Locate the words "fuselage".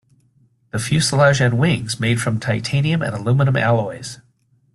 0.79-1.39